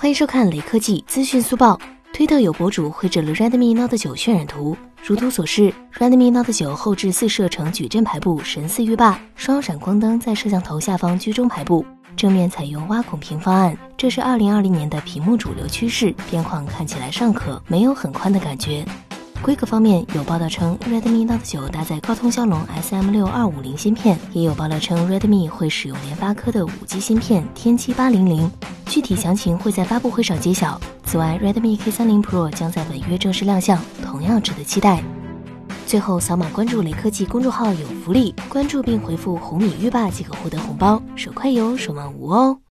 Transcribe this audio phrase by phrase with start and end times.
[0.00, 1.78] 欢迎收看雷科技资讯速报。
[2.10, 11.84] 推特有博主绘制了 Redmi Note 9渲染图，如图所示，Redmi Note 9后置四摄呈矩阵排布，神似浴霸，双闪光灯在摄像头下方居中排布，
[12.16, 18.82] 正面采用挖孔屏方案，这是2020年的屏幕主流趋势，边框看起来尚可，没有很宽的感觉。
[19.42, 28.50] 规格方面，有报道称 Redmi Note 9搭载高通骁龙 SM6250 芯片，也有爆料称 Redmi 会使用联发科的 5G 芯片天玑800，
[28.90, 30.78] 具体详情会在发布会上揭晓。
[31.04, 35.00] 此外，Redmi K30 Pro 将在本月正式亮相，同样值得期待。
[35.86, 42.60] 最后，扫码关注雷科技公众号有福利，关注并回复“红米浴霸”即可获得红包，手快有，手慢无哦。